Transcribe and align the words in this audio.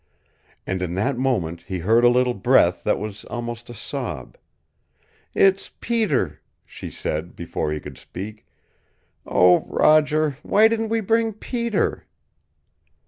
And 0.65 0.81
in 0.81 0.95
that 0.95 1.15
moment 1.15 1.61
he 1.67 1.77
heard 1.77 2.03
a 2.03 2.09
little 2.09 2.33
breath 2.33 2.83
that 2.85 2.97
was 2.97 3.23
almost 3.25 3.69
a 3.69 3.73
sob. 3.75 4.35
"It's 5.35 5.73
Peter," 5.79 6.41
she 6.65 6.89
said, 6.89 7.35
before 7.35 7.71
he 7.71 7.79
could 7.79 7.99
speak. 7.99 8.47
"Oh, 9.27 9.59
Roger, 9.67 10.39
why 10.41 10.67
didn't 10.69 10.89
we 10.89 11.01
bring 11.01 11.33
Peter?" 11.33 12.07